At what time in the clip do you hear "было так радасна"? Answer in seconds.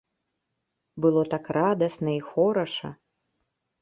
1.03-2.11